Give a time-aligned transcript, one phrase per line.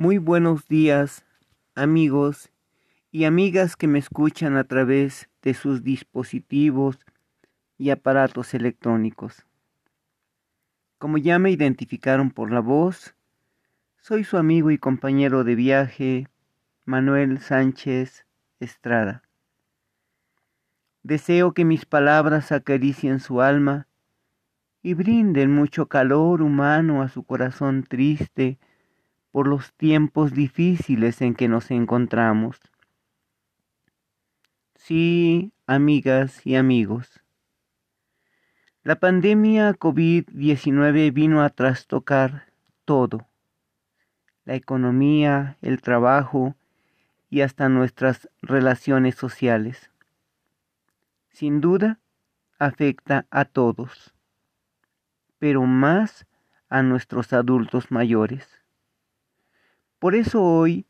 [0.00, 1.26] Muy buenos días,
[1.74, 2.50] amigos
[3.12, 6.98] y amigas que me escuchan a través de sus dispositivos
[7.76, 9.44] y aparatos electrónicos.
[10.96, 13.14] Como ya me identificaron por la voz,
[13.98, 16.28] soy su amigo y compañero de viaje,
[16.86, 18.24] Manuel Sánchez
[18.58, 19.22] Estrada.
[21.02, 23.86] Deseo que mis palabras acaricien su alma
[24.82, 28.58] y brinden mucho calor humano a su corazón triste,
[29.30, 32.60] por los tiempos difíciles en que nos encontramos.
[34.74, 37.20] Sí, amigas y amigos,
[38.82, 42.46] la pandemia COVID-19 vino a trastocar
[42.86, 43.26] todo,
[44.46, 46.56] la economía, el trabajo
[47.28, 49.90] y hasta nuestras relaciones sociales.
[51.28, 52.00] Sin duda,
[52.58, 54.14] afecta a todos,
[55.38, 56.26] pero más
[56.70, 58.59] a nuestros adultos mayores.
[60.00, 60.86] Por eso hoy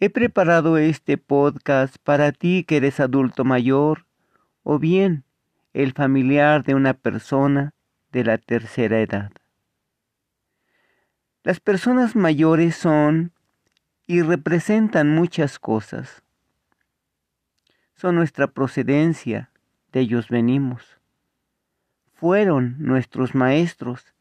[0.00, 4.06] he preparado este podcast para ti que eres adulto mayor
[4.62, 5.24] o bien
[5.74, 7.74] el familiar de una persona
[8.12, 9.30] de la tercera edad.
[11.42, 13.32] Las personas mayores son
[14.06, 16.22] y representan muchas cosas.
[17.94, 19.50] Son nuestra procedencia,
[19.92, 20.98] de ellos venimos.
[22.14, 24.14] Fueron nuestros maestros.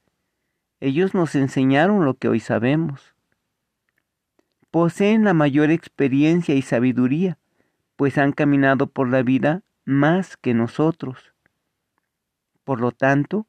[0.81, 3.15] Ellos nos enseñaron lo que hoy sabemos
[4.76, 7.38] poseen la mayor experiencia y sabiduría,
[7.95, 11.34] pues han caminado por la vida más que nosotros.
[12.66, 13.48] Por lo tanto,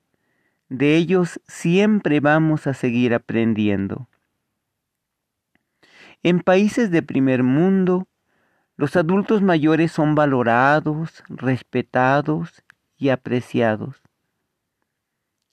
[0.69, 4.08] de ellos siempre vamos a seguir aprendiendo.
[6.22, 8.06] En países de primer mundo,
[8.77, 12.62] los adultos mayores son valorados, respetados
[12.97, 14.00] y apreciados.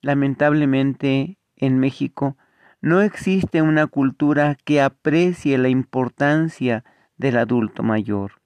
[0.01, 2.37] Lamentablemente, en México
[2.83, 6.83] no existe una cultura que aprecie la importancia
[7.15, 8.41] del adulto mayor.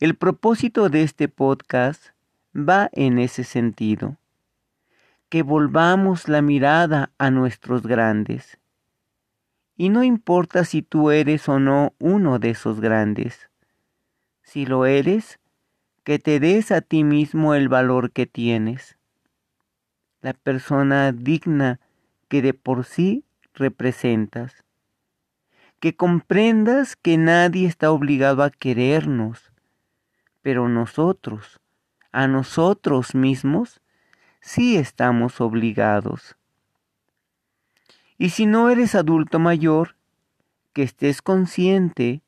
[0.00, 2.06] El propósito de este podcast
[2.56, 4.16] va en ese sentido,
[5.28, 8.58] que volvamos la mirada a nuestros grandes.
[9.76, 13.50] Y no importa si tú eres o no uno de esos grandes.
[14.42, 15.38] Si lo eres,
[16.02, 18.96] que te des a ti mismo el valor que tienes.
[20.22, 21.78] La persona digna
[22.32, 24.64] que de por sí representas.
[25.80, 29.52] Que comprendas que nadie está obligado a querernos,
[30.40, 31.60] pero nosotros,
[32.10, 33.82] a nosotros mismos,
[34.40, 36.38] sí estamos obligados.
[38.16, 39.96] Y si no eres adulto mayor,
[40.72, 42.22] que estés consciente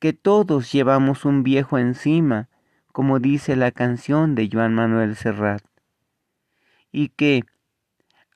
[0.00, 2.50] que todos llevamos un viejo encima,
[2.92, 5.64] como dice la canción de Joan Manuel Serrat,
[6.92, 7.46] y que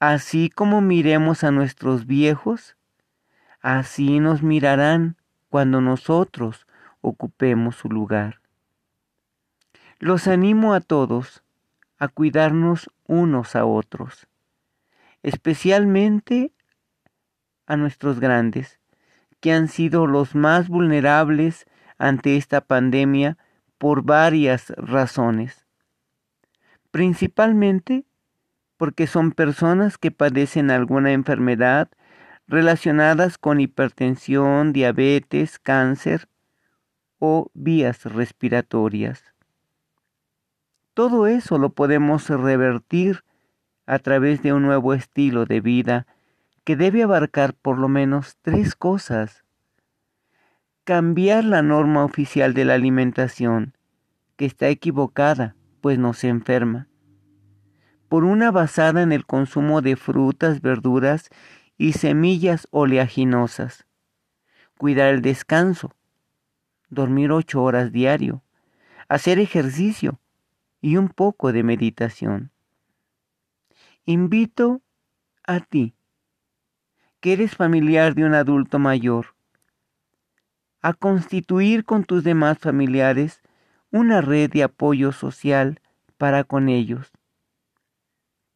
[0.01, 2.75] Así como miremos a nuestros viejos,
[3.61, 5.19] así nos mirarán
[5.51, 6.67] cuando nosotros
[7.03, 8.41] ocupemos su lugar.
[9.99, 11.43] Los animo a todos
[11.99, 14.27] a cuidarnos unos a otros,
[15.23, 16.55] especialmente
[17.67, 18.81] a nuestros grandes,
[19.41, 21.67] que han sido los más vulnerables
[21.99, 23.37] ante esta pandemia
[23.77, 25.67] por varias razones.
[26.91, 28.07] Principalmente
[28.81, 31.91] porque son personas que padecen alguna enfermedad
[32.47, 36.29] relacionadas con hipertensión, diabetes, cáncer
[37.19, 39.23] o vías respiratorias.
[40.95, 43.23] Todo eso lo podemos revertir
[43.85, 46.07] a través de un nuevo estilo de vida
[46.65, 49.45] que debe abarcar por lo menos tres cosas.
[50.85, 53.77] Cambiar la norma oficial de la alimentación,
[54.37, 56.90] que está equivocada, pues nos enferma
[58.11, 61.31] por una basada en el consumo de frutas, verduras
[61.79, 63.87] y semillas oleaginosas.
[64.77, 65.95] Cuidar el descanso,
[66.89, 68.43] dormir ocho horas diario,
[69.09, 70.19] hacer ejercicio
[70.81, 72.51] y un poco de meditación.
[74.07, 74.83] Invito
[75.47, 75.95] a ti,
[77.21, 79.37] que eres familiar de un adulto mayor,
[80.83, 83.41] a constituir con tus demás familiares
[83.93, 85.81] una red de apoyo social
[86.19, 87.13] para con ellos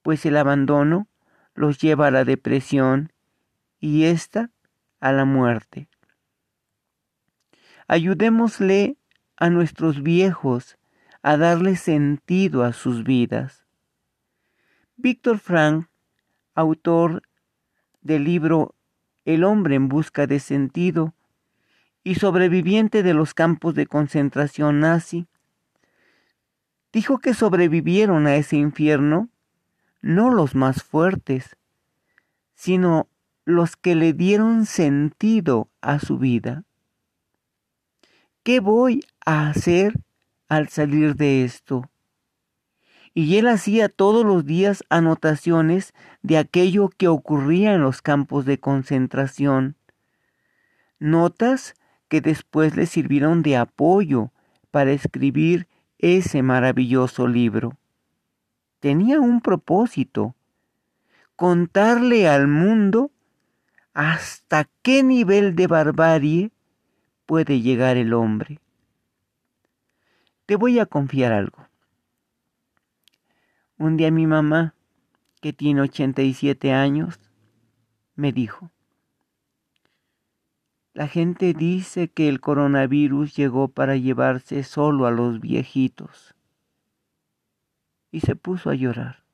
[0.05, 1.09] pues el abandono
[1.55, 3.11] los lleva a la depresión
[3.81, 4.51] y ésta
[5.01, 5.89] a la muerte.
[7.89, 8.99] Ayudémosle
[9.37, 10.77] a nuestros viejos
[11.23, 13.65] a darle sentido a sus vidas.
[14.97, 15.89] Víctor Frank,
[16.55, 17.23] autor
[18.03, 18.75] del libro
[19.25, 21.15] El hombre en busca de sentido
[22.03, 25.27] y sobreviviente de los campos de concentración nazi,
[26.93, 29.31] dijo que sobrevivieron a ese infierno
[30.05, 31.57] no los más fuertes,
[32.55, 33.09] sino
[33.47, 36.65] los que le dieron sentido a su vida.
[38.43, 39.95] ¿Qué voy a hacer
[40.47, 41.91] al salir de esto?
[43.15, 48.61] Y él hacía todos los días anotaciones de aquello que ocurría en los campos de
[48.61, 49.75] concentración.
[50.99, 51.77] Notas
[52.09, 54.33] que después le sirvieron de apoyo
[54.71, 55.67] para escribir
[55.97, 57.79] ese maravilloso libro.
[58.85, 60.35] Tenía un propósito,
[61.37, 63.11] contarle al mundo
[63.95, 66.53] hasta qué nivel de barbarie
[67.25, 68.61] puede llegar el hombre.
[70.45, 71.67] Te voy a confiar algo.
[73.79, 74.75] Un día mi mamá,
[75.41, 77.19] que tiene 87 años,
[78.17, 78.71] me dijo,
[80.93, 86.35] la gente dice que el coronavirus llegó para llevarse solo a los viejitos.
[88.15, 89.25] Y se puso a llorar.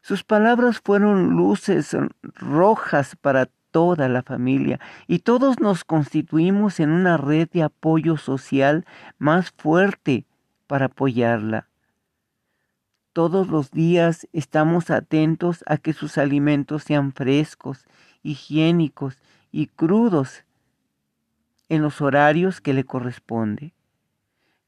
[0.00, 1.94] Sus palabras fueron luces
[2.36, 8.86] rojas para toda la familia y todos nos constituimos en una red de apoyo social
[9.18, 10.24] más fuerte
[10.66, 11.68] para apoyarla.
[13.12, 17.84] Todos los días estamos atentos a que sus alimentos sean frescos,
[18.22, 19.18] higiénicos
[19.52, 20.44] y crudos
[21.68, 23.74] en los horarios que le corresponde,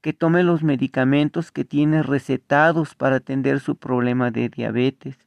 [0.07, 5.17] que tome los medicamentos que tiene recetados para atender su problema de diabetes,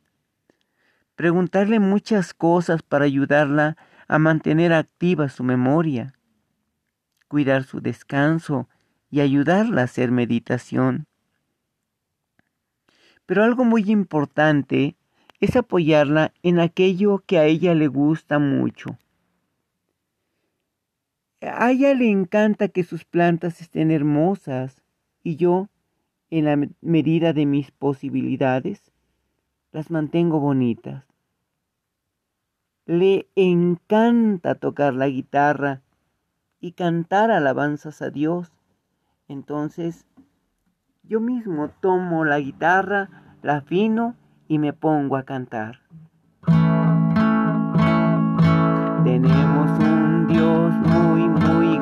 [1.17, 3.77] preguntarle muchas cosas para ayudarla
[4.09, 6.15] a mantener activa su memoria,
[7.29, 8.71] cuidar su descanso
[9.11, 11.05] y ayudarla a hacer meditación.
[13.27, 14.97] Pero algo muy importante
[15.41, 18.97] es apoyarla en aquello que a ella le gusta mucho
[21.41, 24.83] a ella le encanta que sus plantas estén hermosas
[25.23, 25.69] y yo,
[26.31, 28.93] en la medida de mis posibilidades,
[29.73, 31.05] las mantengo bonitas.
[32.87, 35.83] Le encanta tocar la guitarra
[36.61, 38.53] y cantar alabanzas a Dios.
[39.29, 40.07] Entonces,
[41.03, 44.15] yo mismo tomo la guitarra, la afino
[44.47, 45.81] y me pongo a cantar.
[49.05, 49.90] Tenemos un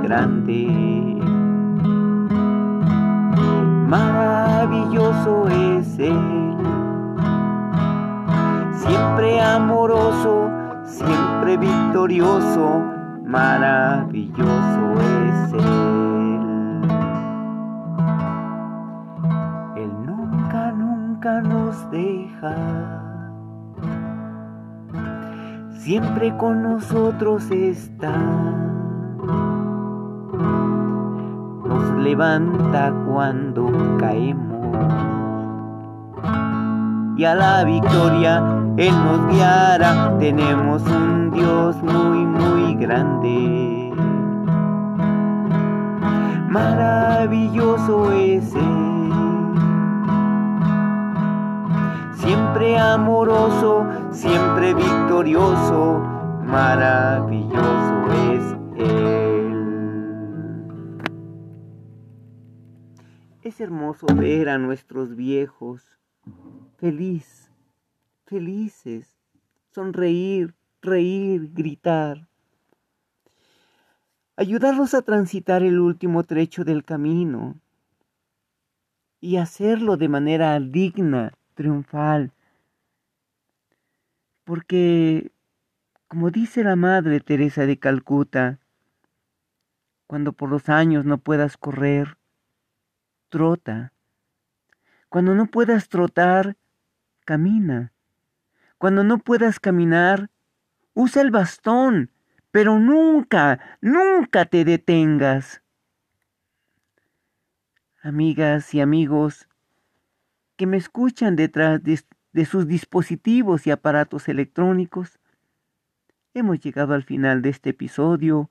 [0.09, 1.21] grande.
[3.89, 6.57] Maravilloso es Él,
[8.73, 10.49] siempre amoroso,
[10.85, 12.83] siempre victorioso,
[13.27, 14.95] maravilloso
[15.27, 16.41] es Él.
[19.77, 22.55] Él nunca, nunca nos deja.
[25.71, 28.68] Siempre con nosotros está
[32.09, 34.47] levanta cuando caemos.
[37.19, 38.43] Y a la victoria
[38.79, 43.93] Él nos guiará, tenemos un Dios muy, muy grande.
[46.49, 48.55] Maravilloso es
[52.15, 56.01] siempre amoroso, siempre victorioso,
[56.47, 57.99] maravilloso
[58.33, 58.58] es
[63.49, 65.99] Es hermoso ver a nuestros viejos
[66.77, 67.51] feliz,
[68.27, 69.17] felices,
[69.71, 72.29] sonreír, reír, gritar.
[74.37, 77.59] Ayudarlos a transitar el último trecho del camino
[79.19, 82.35] y hacerlo de manera digna, triunfal.
[84.45, 85.33] Porque,
[86.07, 88.59] como dice la Madre Teresa de Calcuta,
[90.07, 92.18] cuando por los años no puedas correr,
[93.29, 93.93] trota.
[95.09, 96.57] Cuando no puedas trotar,
[97.25, 97.93] camina.
[98.79, 100.31] Cuando no puedas caminar,
[100.95, 102.11] usa el bastón,
[102.51, 105.63] pero nunca, nunca te detengas.
[108.03, 109.49] Amigas y amigos
[110.57, 112.01] que me escuchan detrás de,
[112.33, 115.19] de sus dispositivos y aparatos electrónicos,
[116.35, 118.51] hemos llegado al final de este episodio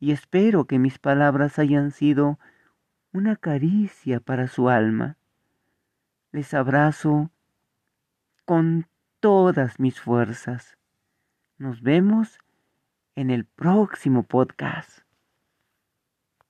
[0.00, 2.38] y espero que mis palabras hayan sido
[3.14, 5.16] una caricia para su alma.
[6.32, 7.30] Les abrazo
[8.44, 8.88] con
[9.20, 10.76] todas mis fuerzas.
[11.56, 12.40] Nos vemos
[13.14, 15.03] en el próximo podcast.